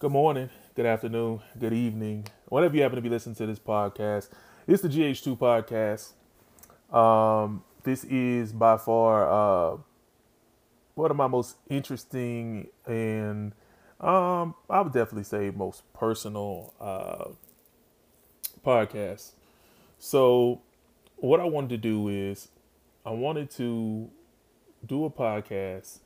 [0.00, 4.30] Good morning, good afternoon, good evening, whatever you happen to be listening to this podcast.
[4.66, 6.14] It's the GH2 podcast.
[6.96, 9.76] Um, this is by far uh,
[10.94, 13.52] one of my most interesting and
[14.00, 17.32] um, I would definitely say most personal uh,
[18.64, 19.32] podcasts.
[19.98, 20.62] So,
[21.16, 22.48] what I wanted to do is
[23.04, 24.08] I wanted to
[24.86, 25.98] do a podcast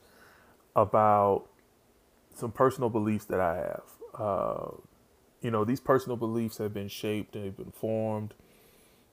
[0.74, 1.46] about
[2.36, 3.82] some personal beliefs that I have.
[4.14, 4.70] Uh,
[5.40, 8.34] you know, these personal beliefs have been shaped and have been formed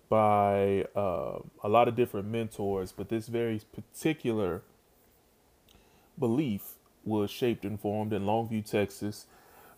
[0.10, 4.62] by uh, a lot of different mentors, but this very particular
[6.20, 9.26] belief was shaped and formed in Longview, Texas,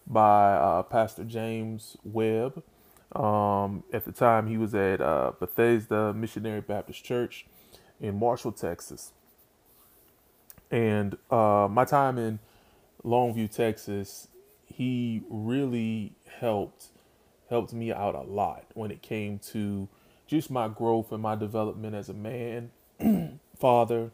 [0.06, 2.64] by uh, Pastor James Webb.
[3.16, 7.46] Um, at the time, he was at uh, Bethesda Missionary Baptist Church
[8.02, 9.12] in Marshall, Texas.
[10.72, 12.40] And uh, my time in
[13.06, 14.28] Longview, Texas,
[14.66, 16.88] he really helped
[17.50, 19.88] helped me out a lot when it came to
[20.26, 22.72] just my growth and my development as a man,
[23.60, 24.12] father,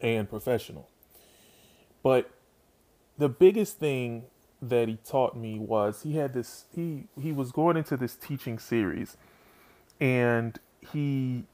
[0.00, 0.88] and professional.
[2.02, 2.30] But
[3.18, 4.24] the biggest thing
[4.62, 8.58] that he taught me was he had this he he was going into this teaching
[8.58, 9.16] series
[10.00, 10.58] and
[10.92, 11.44] he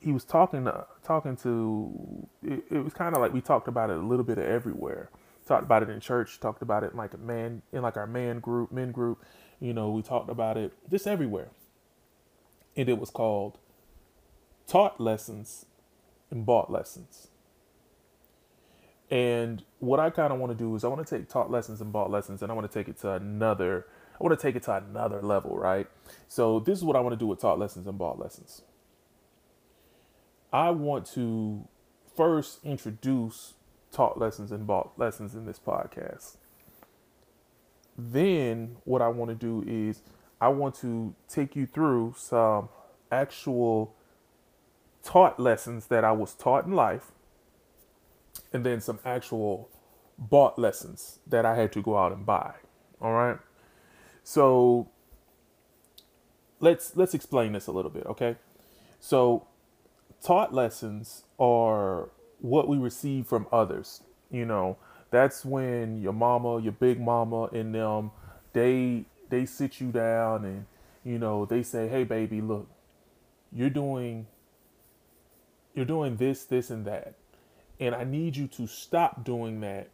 [0.00, 3.90] he was talking to, talking to it, it was kind of like we talked about
[3.90, 5.10] it a little bit everywhere
[5.46, 8.06] talked about it in church talked about it in like a man in like our
[8.06, 9.22] man group men group.
[9.60, 11.50] You know we talked about it just everywhere.
[12.76, 13.58] And it was called
[14.66, 15.66] taught lessons
[16.30, 17.28] and bought lessons.
[19.10, 21.80] And what i kind of want to do is i want to take taught lessons
[21.82, 23.86] and bought lessons and i want to take it to another
[24.18, 25.86] i want to take it to another level right?
[26.28, 28.62] So this is what i want to do with taught lessons and bought lessons.
[30.52, 31.68] I want to
[32.16, 33.54] first introduce
[33.92, 36.36] taught lessons and bought lessons in this podcast.
[37.96, 40.02] Then, what I want to do is
[40.40, 42.70] I want to take you through some
[43.10, 43.94] actual
[45.04, 47.12] taught lessons that I was taught in life,
[48.52, 49.68] and then some actual
[50.18, 52.54] bought lessons that I had to go out and buy.
[53.00, 53.38] All right.
[54.24, 54.88] So
[56.60, 58.36] let's let's explain this a little bit, okay?
[59.00, 59.46] So
[60.22, 62.10] taught lessons are
[62.42, 64.02] what we receive from others.
[64.30, 64.76] You know,
[65.10, 68.10] that's when your mama, your big mama, and them,
[68.52, 70.66] they they sit you down and
[71.04, 72.68] you know they say, "Hey, baby, look,
[73.52, 74.26] you're doing
[75.74, 77.14] you're doing this, this, and that,
[77.80, 79.88] and I need you to stop doing that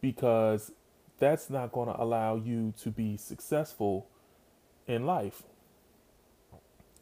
[0.00, 0.72] because
[1.18, 4.08] that's not going to allow you to be successful
[4.86, 5.44] in life."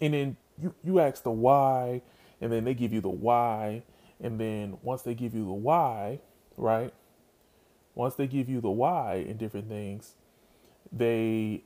[0.00, 2.02] And then you you ask the why
[2.40, 3.82] and then they give you the why
[4.20, 6.20] and then once they give you the why
[6.56, 6.92] right
[7.94, 10.14] once they give you the why in different things
[10.92, 11.62] they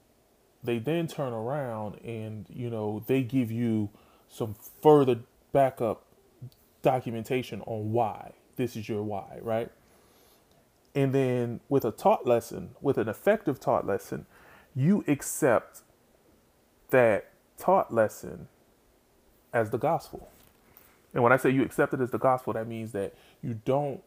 [0.63, 3.89] they then turn around and you know they give you
[4.29, 5.21] some further
[5.53, 6.05] backup
[6.83, 9.71] documentation on why this is your why right?
[10.95, 14.27] And then with a taught lesson with an effective taught lesson
[14.75, 15.83] you accept
[16.91, 18.49] that taught lesson
[19.53, 20.31] as the gospel
[21.15, 24.03] and when I say you accept it as the gospel, that means that you don't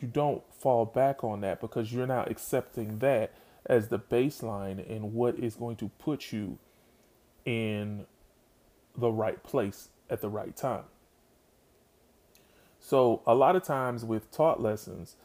[0.00, 3.32] you don't fall back on that because you're now accepting that
[3.66, 6.58] as the baseline and what is going to put you
[7.44, 8.04] in
[8.96, 10.84] the right place at the right time.
[12.80, 15.16] So a lot of times with taught lessons,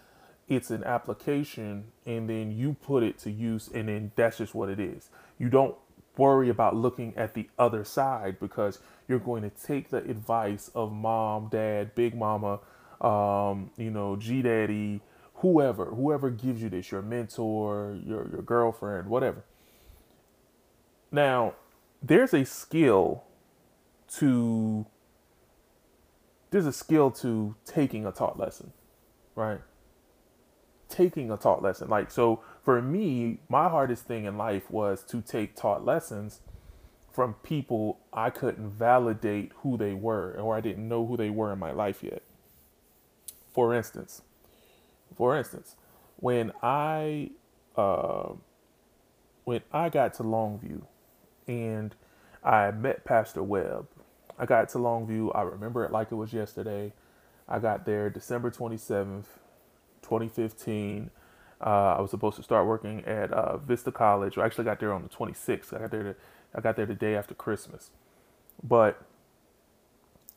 [0.47, 4.69] it's an application and then you put it to use and then that's just what
[4.69, 5.09] it is.
[5.37, 5.75] You don't
[6.17, 10.91] worry about looking at the other side because you're going to take the advice of
[10.91, 12.59] mom, dad, big mama,
[13.01, 15.01] um, you know, G daddy,
[15.35, 19.43] whoever, whoever gives you this, your mentor, your, your girlfriend, whatever.
[21.11, 21.53] Now,
[22.01, 23.23] there's a skill
[24.17, 24.85] to
[26.51, 28.73] there's a skill to taking a taught lesson,
[29.35, 29.59] right?
[30.87, 31.89] Taking a taught lesson.
[31.89, 36.41] Like so for me, my hardest thing in life was to take taught lessons
[37.11, 41.53] from people I couldn't validate who they were or I didn't know who they were
[41.53, 42.23] in my life yet.
[43.53, 44.21] For instance,
[45.15, 45.75] for instance,
[46.17, 47.31] when I
[47.77, 48.33] uh,
[49.43, 50.83] when I got to Longview
[51.47, 51.95] and
[52.43, 53.87] I met Pastor Webb,
[54.39, 55.35] I got to Longview.
[55.35, 56.93] I remember it like it was yesterday.
[57.47, 59.25] I got there December 27th,
[60.01, 61.11] 2015.
[61.63, 64.37] Uh, I was supposed to start working at uh, Vista College.
[64.37, 65.73] I actually got there on the 26th.
[65.75, 66.03] I got there.
[66.03, 66.15] To,
[66.55, 67.91] I got there the day after Christmas,
[68.63, 69.01] but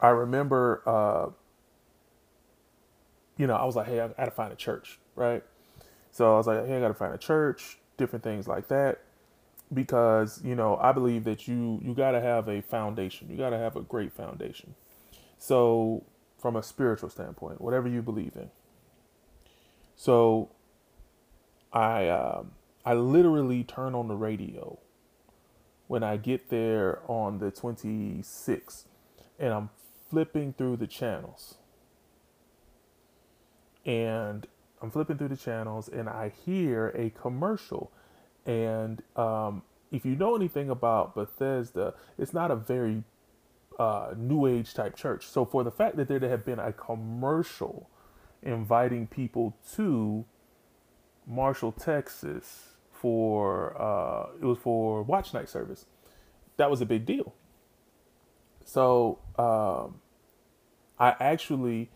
[0.01, 1.31] I remember, uh,
[3.39, 5.45] you know, I was like, hey, I got to find a church, right?
[6.13, 7.79] So I was like, hey, I got to find a church.
[7.99, 9.01] different things like that
[9.73, 13.29] because you know I believe that you you got to have a foundation.
[13.31, 14.75] You got to have a great foundation.
[15.39, 16.05] So
[16.39, 18.51] from a spiritual standpoint, whatever you believe in.
[19.97, 20.51] So
[21.77, 22.53] I um,
[22.87, 24.79] I literally turn on the radio
[25.89, 28.85] when I get there on the 26th
[29.39, 29.69] and I'm
[30.09, 31.57] flipping through the channels.
[33.85, 34.47] And
[34.81, 37.93] I'm flipping through the channels and I hear a commercial.
[38.47, 39.63] And um,
[39.93, 43.05] if you know anything about Bethesda, it's not a very
[43.79, 45.27] uh, new age type church.
[45.27, 47.91] So for the fact that there to have been a commercial
[48.43, 50.25] inviting people to
[51.27, 55.87] Marshall, Texas for uh, it was for watch night service,
[56.57, 57.35] that was a big deal.
[58.65, 60.01] So um,
[60.99, 61.91] I actually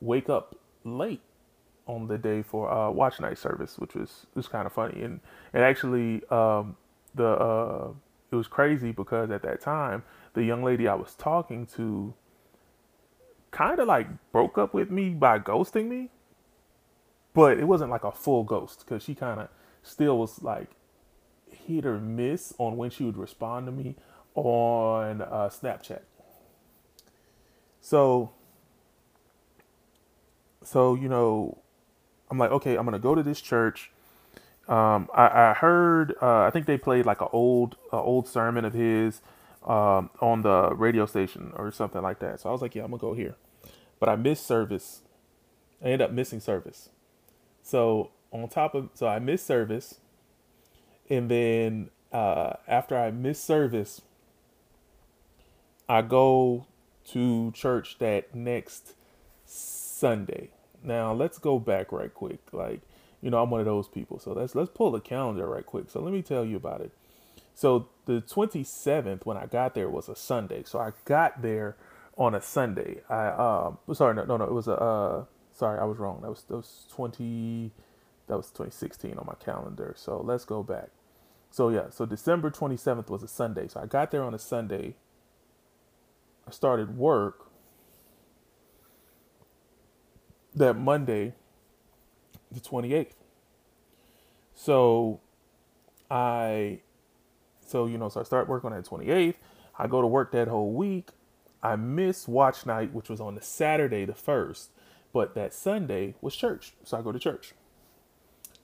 [0.00, 1.22] wake up late
[1.86, 5.20] on the day for uh, watch night service, which was was kind of funny, and
[5.52, 6.76] and actually um,
[7.14, 7.88] the uh,
[8.30, 10.04] it was crazy because at that time
[10.34, 12.14] the young lady I was talking to
[13.50, 16.10] kind of like broke up with me by ghosting me,
[17.34, 19.48] but it wasn't like a full ghost because she kind of
[19.82, 20.70] still was like
[21.50, 23.96] hit or miss on when she would respond to me
[24.34, 26.00] on uh, Snapchat.
[27.80, 28.32] So,
[30.62, 31.58] so you know,
[32.30, 33.90] I'm like, okay, I'm gonna go to this church.
[34.68, 38.64] Um, I, I, heard, uh, I think they played like an old, uh, old sermon
[38.64, 39.20] of his
[39.64, 42.40] um, on the radio station or something like that.
[42.40, 43.34] So I was like, yeah, I'm gonna go here,
[43.98, 45.02] but I missed service.
[45.82, 46.90] I ended up missing service.
[47.62, 50.00] So on top of, so I missed service,
[51.08, 54.02] and then uh, after I missed service,
[55.88, 56.66] I go
[57.08, 58.94] to church that next
[59.44, 60.50] Sunday.
[60.82, 62.40] Now let's go back right quick.
[62.52, 62.80] Like,
[63.20, 64.18] you know, I'm one of those people.
[64.18, 65.90] So let's let's pull the calendar right quick.
[65.90, 66.92] So let me tell you about it.
[67.54, 70.62] So the 27th when I got there was a Sunday.
[70.64, 71.76] So I got there
[72.16, 73.02] on a Sunday.
[73.08, 75.24] I um sorry no no no it was a uh
[75.62, 76.22] sorry I was wrong.
[76.22, 77.70] That was that was 20
[78.26, 79.94] that was 2016 on my calendar.
[79.96, 80.88] So let's go back.
[81.52, 83.68] So yeah, so December 27th was a Sunday.
[83.68, 84.96] So I got there on a Sunday.
[86.48, 87.46] I started work
[90.52, 91.34] that Monday,
[92.50, 93.12] the 28th.
[94.56, 95.20] So
[96.10, 96.80] I,
[97.64, 99.36] so, you know, so I start work on that 28th.
[99.78, 101.10] I go to work that whole week.
[101.62, 104.68] I miss watch night, which was on the Saturday, the 1st,
[105.12, 106.74] but that Sunday was church.
[106.84, 107.54] So I go to church.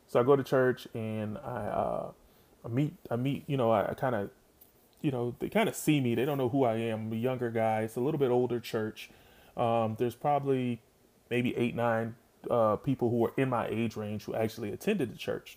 [0.06, 2.10] So I go to church and I, uh,
[2.64, 4.30] I meet, I meet, you know, I, I kind of,
[5.02, 6.14] you know, they kind of see me.
[6.14, 7.06] They don't know who I am.
[7.06, 7.82] I'm a younger guy.
[7.82, 9.10] It's a little bit older church.
[9.56, 10.80] Um, there's probably
[11.30, 12.16] maybe eight, nine
[12.50, 15.56] uh, people who are in my age range who actually attended the church.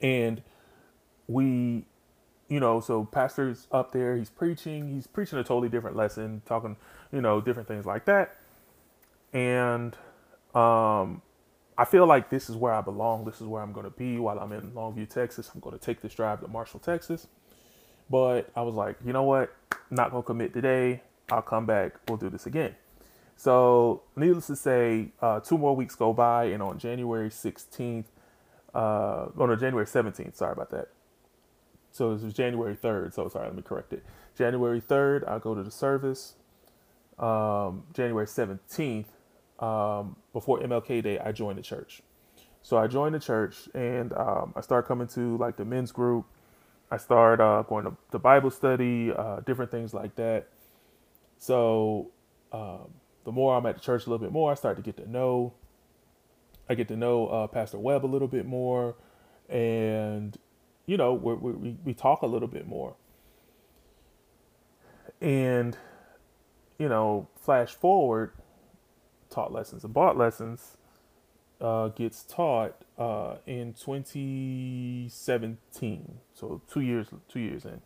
[0.00, 0.42] And
[1.26, 1.86] we,
[2.48, 6.76] you know, so pastor's up there, he's preaching, he's preaching a totally different lesson, talking,
[7.12, 8.37] you know, different things like that.
[9.32, 9.96] And
[10.54, 11.22] um,
[11.76, 13.24] I feel like this is where I belong.
[13.24, 15.50] This is where I'm going to be while I'm in Longview, Texas.
[15.54, 17.26] I'm going to take this drive to Marshall, Texas.
[18.10, 19.54] But I was like, you know what?
[19.90, 21.02] Not going to commit today.
[21.30, 21.94] I'll come back.
[22.08, 22.74] We'll do this again.
[23.36, 28.06] So, needless to say, uh, two more weeks go by, and on January 16th,
[28.74, 30.88] uh, oh no, January 17th, sorry about that.
[31.90, 33.14] So it was January 3rd.
[33.14, 34.04] So sorry, let me correct it.
[34.36, 36.34] January 3rd, I go to the service.
[37.18, 39.06] Um, January 17th,
[39.58, 42.02] um, before MLK Day, I joined the church.
[42.62, 46.26] So I joined the church and um, I started coming to like the men's group.
[46.90, 50.48] I started uh, going to the Bible study, uh, different things like that.
[51.38, 52.10] So
[52.52, 52.90] um,
[53.24, 55.10] the more I'm at the church a little bit more, I start to get to
[55.10, 55.54] know.
[56.68, 58.94] I get to know uh, Pastor Webb a little bit more,
[59.48, 60.36] and
[60.86, 62.96] you know we we we talk a little bit more.
[65.20, 65.76] And
[66.78, 68.32] you know, flash forward,
[69.30, 70.76] taught lessons and bought lessons
[71.60, 76.18] uh, gets taught uh, in 2017.
[76.34, 77.80] So two years two years in.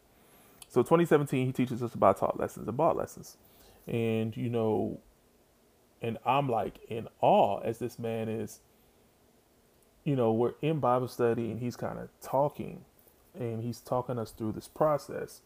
[0.68, 3.36] So 2017, he teaches us about taught lessons and bought lessons,
[3.86, 5.00] and you know
[6.02, 8.60] and I'm like in awe as this man is,
[10.04, 12.84] you know, we're in Bible study and he's kind of talking
[13.38, 15.40] and he's talking us through this process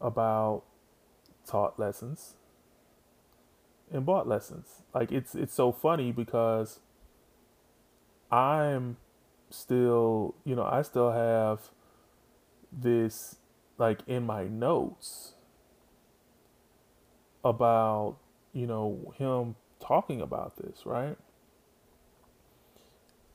[0.00, 0.64] about
[1.46, 2.34] taught lessons
[3.92, 4.82] and bought lessons.
[4.94, 6.80] Like it's it's so funny because
[8.30, 8.96] I'm
[9.50, 11.70] still, you know, I still have
[12.72, 13.36] this
[13.78, 15.34] like in my notes
[17.44, 18.16] about,
[18.52, 21.16] you know, him talking about this, right?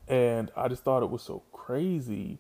[0.08, 2.40] and I just thought it was so crazy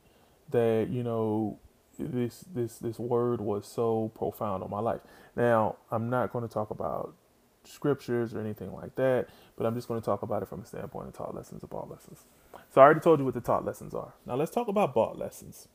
[0.50, 1.60] that you know
[1.98, 5.02] this this this word was so profound on my life.
[5.36, 7.16] Now I'm not going to talk about
[7.64, 10.66] scriptures or anything like that, but I'm just going to talk about it from a
[10.66, 12.26] standpoint of taught lessons of bought lessons.
[12.70, 14.14] So I already told you what the taught lessons are.
[14.26, 15.68] Now let's talk about bought lessons.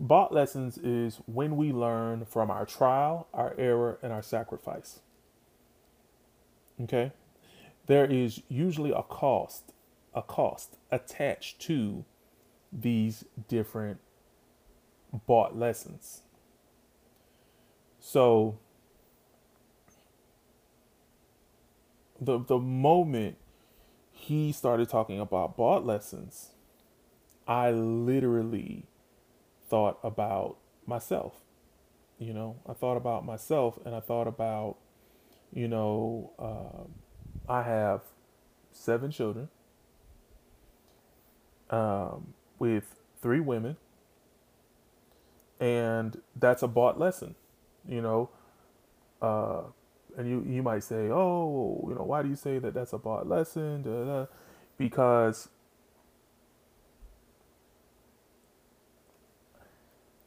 [0.00, 5.00] Bought lessons is when we learn from our trial, our error, and our sacrifice.
[6.82, 7.12] Okay?
[7.86, 9.72] There is usually a cost,
[10.12, 12.04] a cost attached to
[12.72, 14.00] these different
[15.26, 16.22] bought lessons.
[18.00, 18.58] So
[22.20, 23.36] the the moment
[24.10, 26.50] he started talking about bought lessons,
[27.46, 28.86] I literally
[29.68, 30.56] thought about
[30.86, 31.34] myself.
[32.18, 34.76] You know, I thought about myself and I thought about,
[35.52, 36.94] you know, um,
[37.48, 38.02] I have
[38.72, 39.48] seven children
[41.70, 43.76] um, with three women,
[45.58, 47.34] and that's a bought lesson,
[47.86, 48.30] you know.
[49.20, 49.62] Uh,
[50.16, 52.98] and you you might say, oh, you know, why do you say that that's a
[52.98, 53.82] bought lesson?
[53.82, 54.26] Da, da.
[54.76, 55.48] Because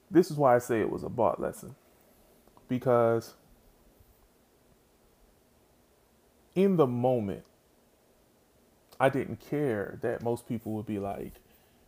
[0.10, 1.76] this is why I say it was a bought lesson.
[2.68, 3.36] Because
[6.56, 7.44] in the moment,
[9.00, 11.34] I didn't care that most people would be like,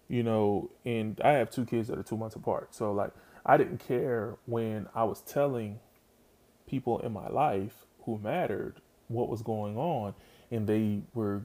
[0.07, 2.73] you know, and I have two kids that are two months apart.
[2.75, 3.11] So, like,
[3.45, 5.79] I didn't care when I was telling
[6.67, 7.85] people in my life
[8.17, 8.75] who mattered
[9.07, 10.13] what was going on,
[10.51, 11.43] and they were,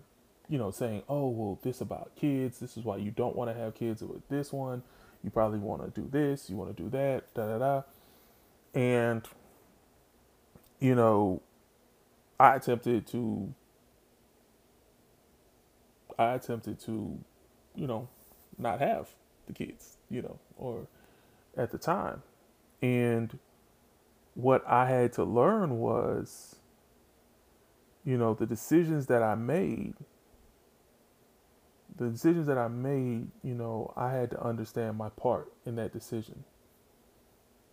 [0.49, 2.59] you know, saying, oh, well, this about kids.
[2.59, 4.83] This is why you don't want to have kids with this one
[5.25, 7.83] you probably want to do this, you want to do that, da da da.
[8.75, 9.27] And,
[10.79, 11.41] you know,
[12.39, 13.55] I attempted to,
[16.19, 17.19] I attempted to,
[17.75, 18.09] you know,
[18.59, 19.09] not have
[19.47, 20.87] the kids, you know, or
[21.57, 22.23] at the time.
[22.83, 23.39] And
[24.35, 26.57] what I had to learn was,
[28.05, 29.95] you know, the decisions that I made
[31.97, 35.93] the decisions that I made, you know, I had to understand my part in that
[35.93, 36.45] decision.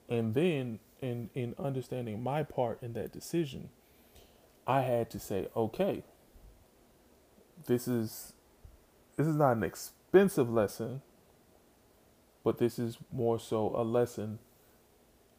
[0.10, 3.70] And then in in understanding my part in that decision,
[4.68, 6.04] I had to say, okay,
[7.66, 8.34] this is
[9.16, 11.02] this is not an expensive lesson,
[12.44, 14.40] but this is more so a lesson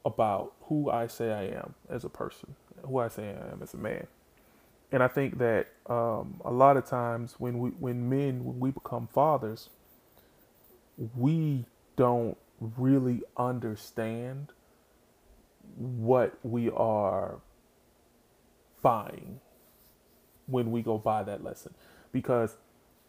[0.05, 2.55] about who I say I am as a person,
[2.85, 4.07] who I say I am as a man.
[4.91, 8.71] And I think that um, a lot of times when we when men when we
[8.71, 9.71] become fathers,
[11.17, 11.65] we
[11.97, 14.53] don't really understand
[15.77, 17.41] what we are
[18.83, 19.41] buying
[20.47, 21.75] when we go buy that lesson.
[22.13, 22.57] Because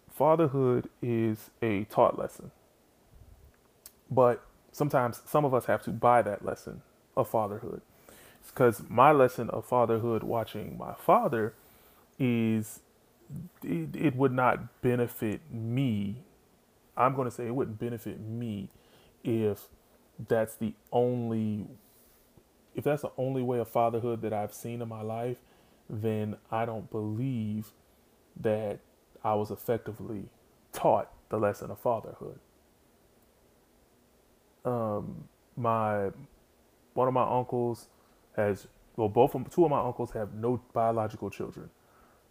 [0.10, 2.52] fatherhood is a taught lesson.
[4.10, 6.82] But sometimes some of us have to buy that lesson
[7.16, 7.82] of fatherhood
[8.48, 11.54] because my lesson of fatherhood watching my father
[12.20, 12.82] is
[13.64, 16.24] it, it would not benefit me.
[16.98, 18.70] I'm going to say it wouldn't benefit me
[19.24, 19.70] if
[20.28, 21.68] that's the only
[22.76, 25.38] if that's the only way of fatherhood that I've seen in my life,
[25.90, 27.72] then I don't believe
[28.40, 28.80] that
[29.24, 30.26] I was effectively
[30.72, 32.40] taught the lesson of fatherhood.
[34.66, 36.10] Um, my
[36.94, 37.90] one of my uncles
[38.36, 41.70] has well, both of two of my uncles have no biological children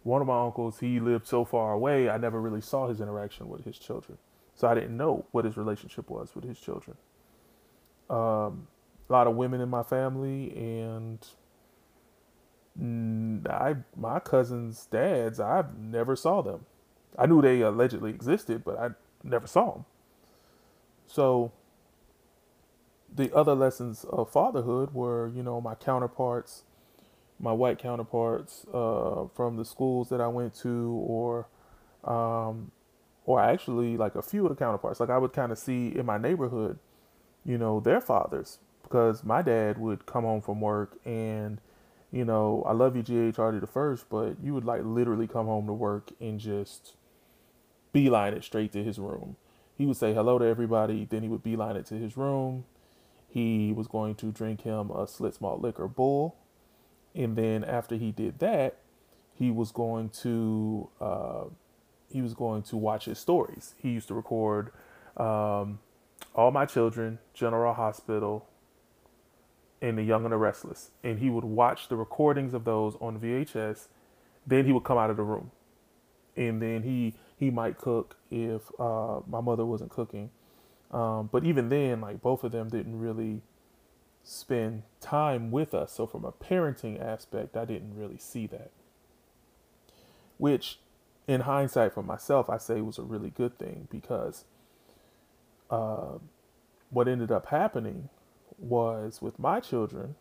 [0.03, 3.47] one of my uncles, he lived so far away, I never really saw his interaction
[3.47, 4.17] with his children.
[4.53, 6.97] So I didn't know what his relationship was with his children.
[8.09, 8.67] Um,
[9.09, 11.25] a lot of women in my family, and
[13.49, 16.65] I, my cousins' dads, I never saw them.
[17.17, 18.89] I knew they allegedly existed, but I
[19.23, 19.85] never saw them.
[21.07, 21.51] So
[23.15, 26.63] the other lessons of fatherhood were, you know, my counterparts
[27.39, 31.47] my white counterparts uh, from the schools that I went to, or
[32.03, 32.71] um,
[33.25, 34.99] or actually like a few of the counterparts.
[34.99, 36.79] Like I would kind of see in my neighborhood,
[37.45, 41.59] you know, their fathers, because my dad would come home from work and,
[42.11, 43.37] you know, I love you, G.H.
[43.37, 46.95] Hardy the first, but you would like literally come home to work and just
[47.91, 49.35] beeline it straight to his room.
[49.77, 52.65] He would say hello to everybody, then he would beeline it to his room.
[53.33, 56.35] He was going to drink him a Schlitz malt liquor bull
[57.15, 58.77] and then after he did that,
[59.35, 61.43] he was going to uh,
[62.09, 63.75] he was going to watch his stories.
[63.77, 64.71] He used to record
[65.17, 65.79] um,
[66.35, 68.47] all my children, General Hospital,
[69.81, 73.19] and The Young and the Restless, and he would watch the recordings of those on
[73.19, 73.87] VHS.
[74.45, 75.51] Then he would come out of the room,
[76.35, 80.29] and then he he he might cook if uh, my mother wasn't cooking.
[80.93, 83.41] Um, but even then, like both of them didn't really
[84.23, 85.91] spend time with us.
[85.91, 88.71] So from a parenting aspect, I didn't really see that.
[90.37, 90.79] Which,
[91.27, 94.45] in hindsight, for myself, I say was a really good thing because
[95.69, 96.19] uh,
[96.91, 98.09] what ended up happening
[98.59, 100.15] was with my children,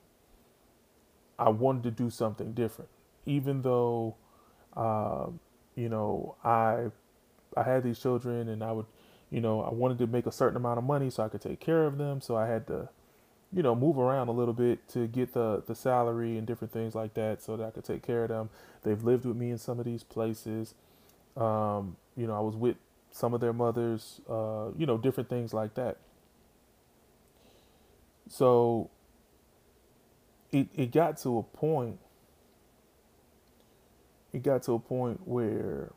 [1.39, 2.91] I wanted to do something different,
[3.27, 4.17] even though,
[4.77, 5.27] uh,
[5.77, 6.91] you know, I
[7.57, 8.87] I had these children and I would,
[9.33, 11.61] you know, I wanted to make a certain amount of money so I could take
[11.61, 12.23] care of them.
[12.23, 12.91] So I had to,
[13.53, 16.95] you know, move around a little bit to get the the salary and different things
[16.95, 18.51] like that so that I could take care of them.
[18.85, 20.75] They've lived with me in some of these places.
[21.37, 22.77] Um, you know, I was with
[23.13, 25.99] some of their mothers, uh, you know, different things like that.
[28.29, 28.91] So
[30.53, 31.99] it it got to a point
[34.33, 35.93] it got to a point where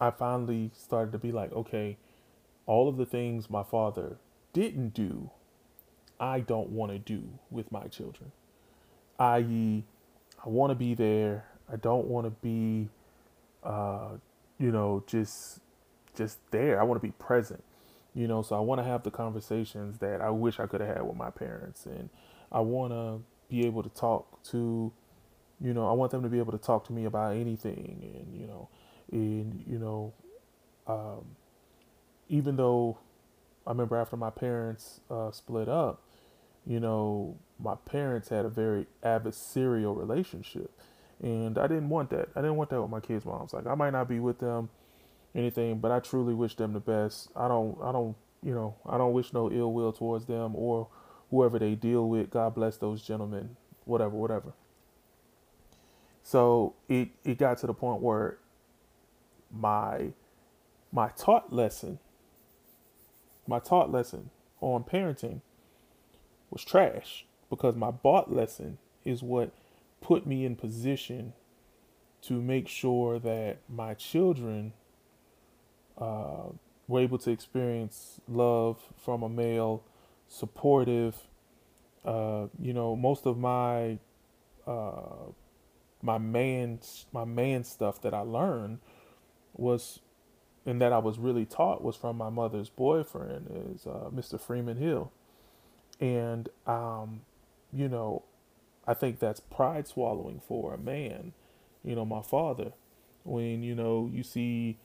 [0.00, 1.96] I finally started to be like, okay,
[2.68, 4.18] all of the things my father
[4.52, 5.30] didn't do,
[6.20, 8.30] I don't want to do with my children.
[9.18, 9.84] I.e.,
[10.44, 11.46] I want to be there.
[11.72, 12.90] I don't want to be,
[13.64, 14.10] uh,
[14.58, 15.60] you know, just
[16.14, 16.80] just there.
[16.80, 17.64] I want to be present.
[18.14, 20.96] You know, so I want to have the conversations that I wish I could have
[20.96, 22.10] had with my parents, and
[22.52, 24.92] I want to be able to talk to,
[25.60, 28.38] you know, I want them to be able to talk to me about anything, and
[28.38, 28.68] you know,
[29.10, 30.12] and you know,
[30.86, 31.36] um,
[32.28, 32.98] even though
[33.66, 36.02] I remember after my parents uh, split up,
[36.66, 40.70] you know, my parents had a very adversarial relationship,
[41.22, 42.28] and I didn't want that.
[42.36, 43.52] I didn't want that with my kids' moms.
[43.52, 44.70] Like I might not be with them,
[45.34, 47.30] anything, but I truly wish them the best.
[47.36, 50.88] I don't, I don't, you know, I don't wish no ill will towards them or
[51.30, 52.30] whoever they deal with.
[52.30, 54.52] God bless those gentlemen, whatever, whatever.
[56.22, 58.38] So it it got to the point where
[59.50, 60.08] my
[60.92, 61.98] my taught lesson
[63.48, 64.30] my taught lesson
[64.60, 65.40] on parenting
[66.50, 69.50] was trash because my bought lesson is what
[70.00, 71.32] put me in position
[72.20, 74.72] to make sure that my children
[75.96, 76.48] uh,
[76.86, 79.82] were able to experience love from a male,
[80.28, 81.16] supportive.
[82.04, 83.98] Uh, you know, most of my
[84.66, 85.30] uh,
[86.02, 86.80] my man
[87.12, 88.78] my man stuff that I learned
[89.54, 90.00] was
[90.68, 94.38] and that I was really taught was from my mother's boyfriend is uh, Mr.
[94.38, 95.10] Freeman Hill,
[95.98, 97.22] and um,
[97.72, 98.24] you know,
[98.86, 101.32] I think that's pride swallowing for a man.
[101.82, 102.72] You know, my father,
[103.24, 104.76] when you know you see,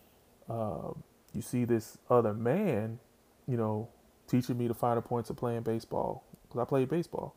[0.50, 0.94] uh,
[1.34, 3.00] you see this other man,
[3.46, 3.90] you know,
[4.26, 7.36] teaching me the finer points of playing baseball because I played baseball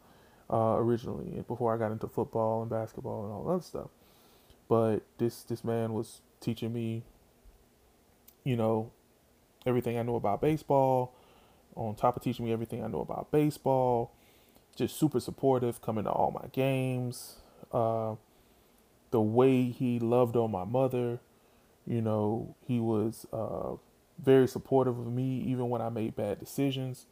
[0.49, 3.89] uh, originally before I got into football and basketball and all that stuff.
[4.69, 7.03] But this this man was teaching me
[8.47, 8.93] you know,
[9.67, 11.13] everything I know about baseball,
[11.75, 14.13] on top of teaching me everything I know about baseball,
[14.77, 17.39] just super supportive, coming to all my games.
[17.73, 18.15] Uh,
[19.11, 21.19] the way he loved on my mother,
[21.85, 23.75] you know, he was uh,
[24.23, 27.07] very supportive of me even when I made bad decisions.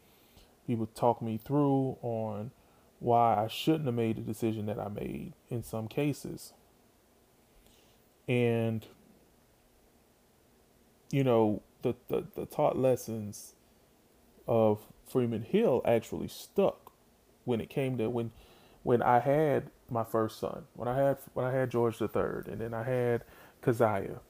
[0.65, 2.53] He would talk me through on
[3.01, 6.53] why I shouldn't have made the decision that I made in some cases.
[8.29, 8.87] And
[11.15, 13.55] you know, the, the, the taught lessons
[14.49, 16.91] of Freeman Hill actually stuck
[17.45, 18.33] when it came to when
[18.83, 22.49] when I had my first son, when I had when I had George the third,
[22.49, 23.23] and then I had
[23.63, 24.23] Keziah,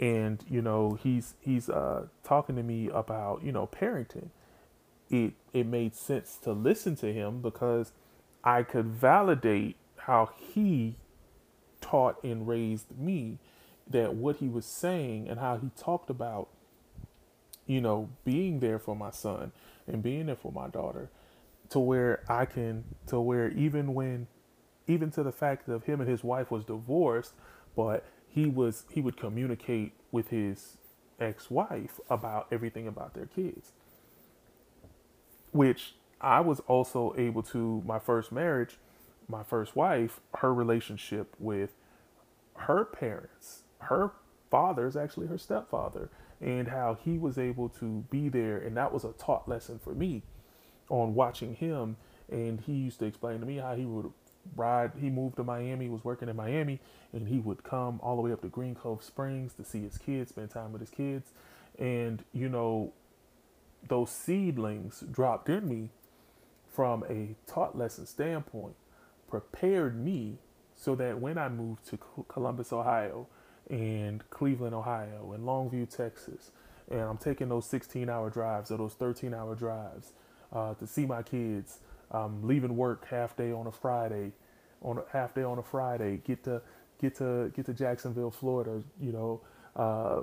[0.00, 4.30] and you know he's he's uh, talking to me about you know parenting.
[5.08, 7.92] It it made sense to listen to him because
[8.42, 10.96] I could validate how he
[11.80, 13.38] taught and raised me
[13.88, 16.48] that what he was saying and how he talked about,
[17.66, 19.52] you know, being there for my son
[19.86, 21.10] and being there for my daughter,
[21.70, 24.26] to where I can, to where even when,
[24.86, 27.34] even to the fact of him and his wife was divorced,
[27.74, 30.78] but he was, he would communicate with his
[31.20, 33.72] ex-wife about everything about their kids,
[35.52, 38.78] which I was also able to, my first marriage,
[39.28, 41.74] my first wife, her relationship with
[42.54, 44.12] her parents her
[44.50, 46.08] father is actually her stepfather
[46.40, 49.94] and how he was able to be there and that was a taught lesson for
[49.94, 50.22] me
[50.88, 51.96] on watching him
[52.30, 54.12] and he used to explain to me how he would
[54.54, 56.78] ride he moved to Miami was working in Miami
[57.12, 59.98] and he would come all the way up to Green Cove Springs to see his
[59.98, 61.32] kids spend time with his kids
[61.78, 62.92] and you know
[63.88, 65.90] those seedlings dropped in me
[66.68, 68.76] from a taught lesson standpoint
[69.28, 70.38] prepared me
[70.76, 73.26] so that when I moved to Columbus Ohio
[73.70, 76.50] and Cleveland, Ohio, and Longview, Texas,
[76.90, 80.12] and I'm taking those 16 hour drives or those 13 hour drives
[80.52, 81.80] uh, to see my kids.
[82.10, 84.32] I'm leaving work half day on a Friday,
[84.82, 86.62] on a half day on a Friday, get to
[87.00, 88.82] get to get to Jacksonville, Florida.
[89.00, 89.40] You know,
[89.74, 90.22] uh,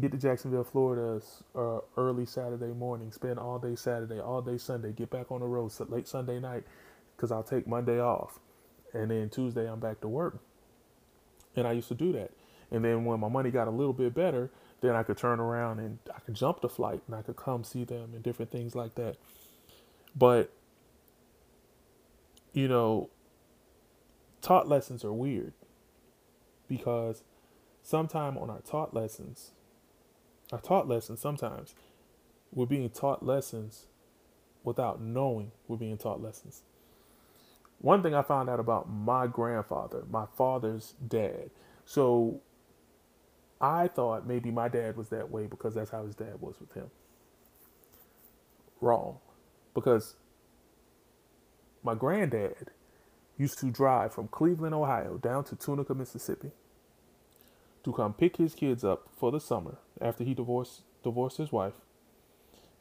[0.00, 1.22] get to Jacksonville, Florida
[1.54, 3.12] uh, early Saturday morning.
[3.12, 4.92] Spend all day Saturday, all day Sunday.
[4.92, 6.64] Get back on the road late Sunday night
[7.16, 8.40] because I'll take Monday off,
[8.94, 10.38] and then Tuesday I'm back to work.
[11.56, 12.30] And I used to do that.
[12.70, 14.50] And then when my money got a little bit better,
[14.80, 17.64] then I could turn around and I could jump the flight and I could come
[17.64, 19.16] see them and different things like that.
[20.14, 20.52] But
[22.52, 23.10] you know,
[24.40, 25.52] taught lessons are weird
[26.68, 27.22] because
[27.82, 29.52] sometime on our taught lessons,
[30.52, 31.74] our taught lessons sometimes
[32.52, 33.86] we're being taught lessons
[34.64, 36.62] without knowing we're being taught lessons.
[37.80, 41.50] One thing I found out about my grandfather, my father's dad.
[41.84, 42.40] So
[43.60, 46.72] I thought maybe my dad was that way because that's how his dad was with
[46.72, 46.90] him.
[48.80, 49.18] Wrong.
[49.74, 50.14] Because
[51.82, 52.70] my granddad
[53.36, 56.50] used to drive from Cleveland, Ohio down to Tunica, Mississippi
[57.84, 61.74] to come pick his kids up for the summer after he divorced divorced his wife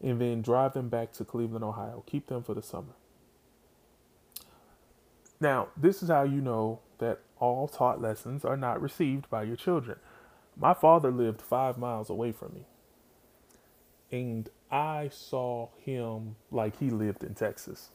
[0.01, 2.93] and then drive them back to Cleveland, Ohio, keep them for the summer.
[5.39, 9.55] Now, this is how you know that all taught lessons are not received by your
[9.55, 9.99] children.
[10.59, 12.65] My father lived five miles away from me,
[14.11, 17.89] and I saw him like he lived in Texas.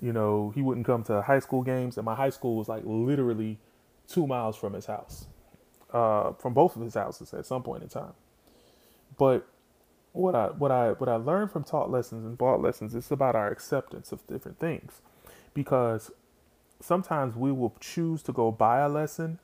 [0.00, 2.82] You know, he wouldn't come to high school games, and my high school was like
[2.84, 3.58] literally
[4.08, 5.26] two miles from his house,
[5.92, 8.14] uh, from both of his houses at some point in time.
[9.16, 9.46] But
[10.12, 13.36] what I what I what I learned from taught lessons and bought lessons is about
[13.36, 15.00] our acceptance of different things,
[15.54, 16.10] because
[16.80, 19.38] sometimes we will choose to go buy a lesson,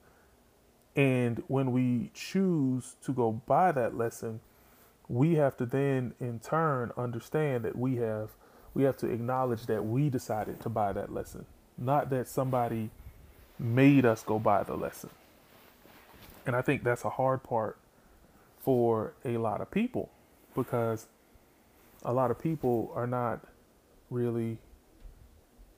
[0.96, 4.40] and when we choose to go buy that lesson,
[5.08, 8.30] we have to then in turn understand that we have
[8.74, 11.46] we have to acknowledge that we decided to buy that lesson,
[11.78, 12.90] not that somebody
[13.58, 15.10] made us go buy the lesson.
[16.44, 17.78] And I think that's a hard part
[18.58, 20.10] for a lot of people
[20.56, 21.06] because
[22.04, 23.46] a lot of people are not
[24.10, 24.58] really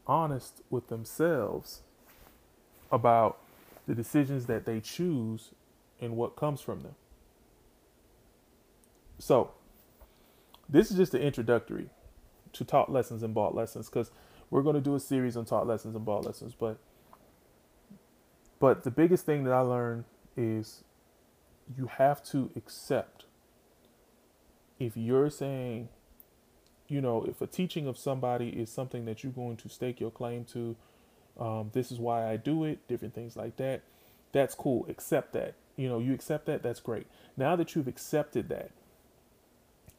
[0.07, 1.83] honest with themselves
[2.90, 3.38] about
[3.87, 5.51] the decisions that they choose
[6.01, 6.94] and what comes from them.
[9.18, 9.53] So,
[10.68, 11.90] this is just the introductory
[12.53, 14.11] to taught lessons and bought lessons because
[14.51, 16.55] we're going to do a series on taught lessons and bought lessons.
[16.59, 16.79] But
[18.59, 20.05] but the biggest thing that I learned
[20.37, 20.85] is
[21.77, 23.25] you have to accept
[24.79, 25.88] if you're saying,
[26.88, 30.11] you know, if a teaching of somebody is something that you're going to stake your
[30.11, 30.77] claim to,
[31.38, 33.83] um, this is why I do it, different things like that.
[34.33, 34.87] That's cool.
[34.88, 35.55] Accept that.
[35.77, 36.62] You know, you accept that.
[36.62, 37.07] That's great.
[37.37, 38.70] Now that you've accepted that,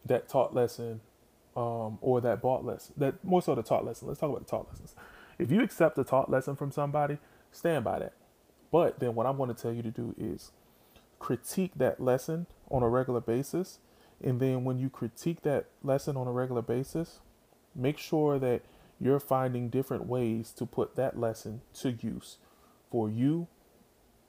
[0.05, 1.01] that taught lesson
[1.55, 4.07] um, or that bought lesson, that more so the taught lesson.
[4.07, 4.95] Let's talk about the taught lessons.
[5.37, 7.17] If you accept a taught lesson from somebody,
[7.51, 8.13] stand by that.
[8.71, 10.51] But then what I'm going to tell you to do is
[11.19, 13.79] critique that lesson on a regular basis.
[14.23, 17.19] And then when you critique that lesson on a regular basis,
[17.75, 18.61] make sure that
[18.99, 22.37] you're finding different ways to put that lesson to use
[22.89, 23.47] for you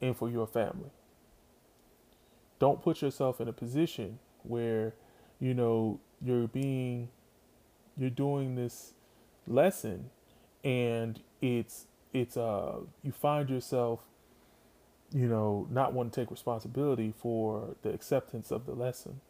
[0.01, 0.91] and for your family.
[2.59, 4.95] Don't put yourself in a position where,
[5.41, 7.09] you know, you're being
[7.97, 8.95] you're doing this
[9.47, 10.11] lesson
[10.65, 14.01] and it's it's uh you find yourself
[15.13, 19.21] you know not wanting to take responsibility for the acceptance of the lesson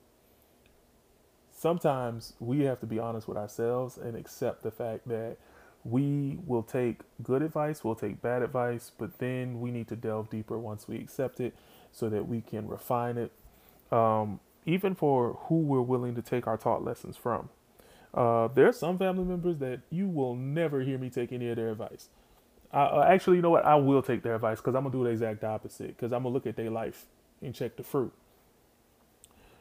[1.58, 5.36] sometimes we have to be honest with ourselves and accept the fact that
[5.84, 10.30] we will take good advice, we'll take bad advice, but then we need to delve
[10.30, 11.54] deeper once we accept it
[11.90, 13.32] so that we can refine it,
[13.90, 17.48] um, even for who we're willing to take our taught lessons from.
[18.14, 21.56] Uh, there are some family members that you will never hear me take any of
[21.56, 22.08] their advice.
[22.72, 23.64] I, uh, actually, you know what?
[23.64, 25.88] I will take their advice because I'm gonna do the exact opposite.
[25.88, 27.06] Because I'm gonna look at their life
[27.42, 28.12] and check the fruit.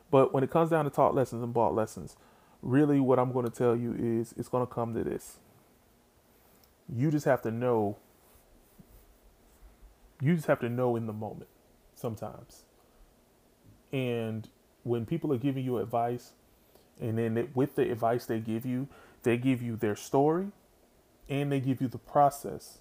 [0.10, 2.16] But when it comes down to taught lessons and bought lessons,
[2.62, 5.38] really, what I'm going to tell you is it's going to come to this.
[6.94, 7.98] You just have to know.
[10.22, 11.50] You just have to know in the moment
[11.96, 12.64] sometimes.
[13.92, 14.48] And
[14.84, 16.32] when people are giving you advice,
[17.00, 18.88] and then with the advice they give you,
[19.24, 20.48] they give you their story
[21.30, 22.80] and they give you the process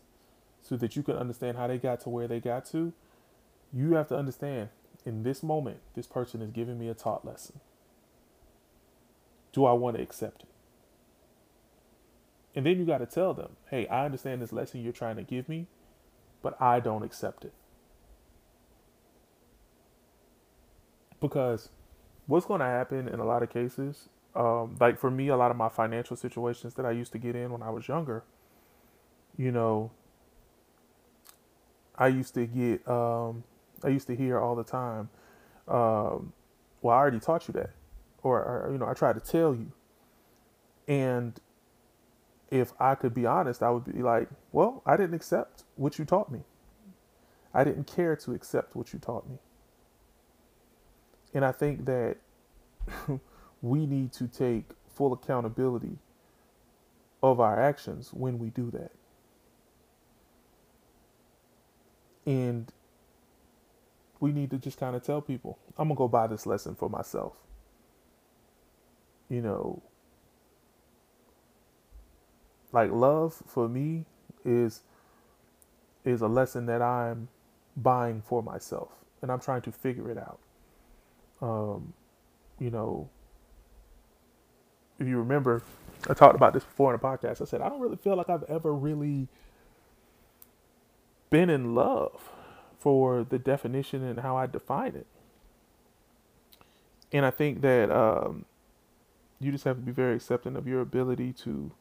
[0.62, 2.92] so that you can understand how they got to where they got to.
[3.72, 4.68] You have to understand
[5.06, 7.60] in this moment, this person is giving me a taught lesson.
[9.52, 10.48] Do I want to accept it?
[12.54, 15.22] And then you got to tell them, hey, I understand this lesson you're trying to
[15.22, 15.68] give me,
[16.42, 17.54] but I don't accept it.
[21.20, 21.70] because
[22.26, 25.50] what's going to happen in a lot of cases, um, like for me, a lot
[25.50, 28.24] of my financial situations that I used to get in when I was younger,
[29.36, 29.90] you know,
[31.96, 33.44] I used to get, um,
[33.86, 35.08] I used to hear all the time,
[35.68, 36.32] um,
[36.82, 37.70] well, I already taught you that,
[38.22, 39.70] or, or you know, I tried to tell you,
[40.88, 41.38] and
[42.50, 46.04] if I could be honest, I would be like, well, I didn't accept what you
[46.04, 46.40] taught me.
[47.54, 49.38] I didn't care to accept what you taught me.
[51.32, 52.16] And I think that
[53.62, 55.98] we need to take full accountability
[57.22, 58.92] of our actions when we do that.
[62.26, 62.72] And
[64.26, 66.74] we need to just kind of tell people, I'm going to go buy this lesson
[66.74, 67.34] for myself.
[69.28, 69.82] You know,
[72.72, 74.04] like love for me
[74.44, 74.82] is
[76.04, 77.28] is a lesson that I'm
[77.76, 80.38] buying for myself and I'm trying to figure it out.
[81.42, 81.92] Um,
[82.60, 83.08] you know,
[85.00, 85.62] if you remember,
[86.08, 87.42] I talked about this before in a podcast.
[87.42, 89.28] I said, I don't really feel like I've ever really
[91.30, 92.30] been in love
[92.86, 95.08] for the definition and how I define it.
[97.10, 98.44] And I think that um,
[99.40, 101.72] you just have to be very accepting of your ability to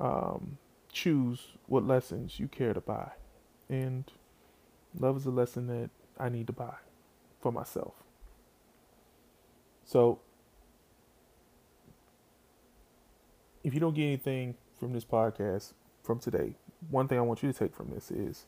[0.00, 0.58] um,
[0.90, 3.12] choose what lessons you care to buy.
[3.68, 4.02] And
[4.98, 6.74] love is a lesson that I need to buy
[7.40, 7.94] for myself.
[9.84, 10.18] So,
[13.62, 16.56] if you don't get anything from this podcast from today,
[16.90, 18.46] one thing I want you to take from this is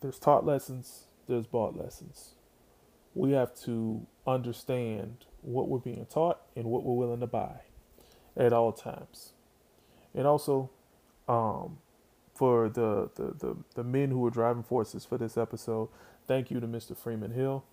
[0.00, 2.34] there's taught lessons, there's bought lessons.
[3.14, 7.60] We have to understand what we're being taught and what we're willing to buy
[8.36, 9.32] at all times.
[10.14, 10.70] And also,
[11.28, 11.78] um,
[12.34, 15.88] for the, the, the, the men who were driving forces for this episode,
[16.26, 16.96] thank you to Mr.
[16.96, 17.64] Freeman Hill.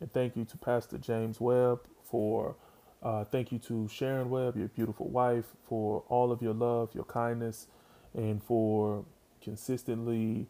[0.00, 2.56] And thank you to Pastor James Webb for,
[3.02, 7.04] uh, thank you to Sharon Webb, your beautiful wife, for all of your love, your
[7.04, 7.66] kindness,
[8.14, 9.04] and for
[9.42, 10.46] consistently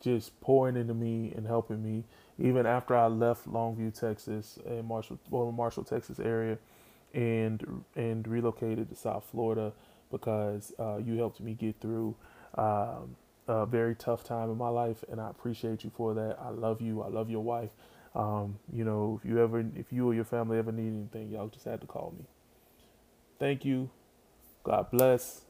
[0.00, 2.04] just pouring into me and helping me.
[2.38, 6.58] Even after I left Longview, Texas, and Marshall, well, Marshall, Texas area,
[7.12, 9.72] and and relocated to South Florida
[10.10, 12.14] because uh, you helped me get through
[12.56, 16.38] um, a very tough time in my life, and I appreciate you for that.
[16.40, 17.02] I love you.
[17.02, 17.70] I love your wife.
[18.14, 21.48] Um, you know, if you ever, if you or your family ever need anything, y'all
[21.48, 22.24] just had to call me.
[23.38, 23.90] Thank you.
[24.64, 25.42] God bless.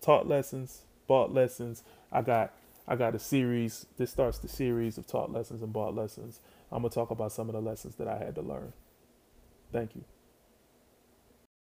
[0.00, 1.82] Taught lessons, bought lessons.
[2.12, 2.52] I got,
[2.88, 3.86] I got a series.
[3.98, 6.40] This starts the series of taught lessons and bought lessons.
[6.72, 8.72] I'm gonna talk about some of the lessons that I had to learn.
[9.70, 10.04] Thank you.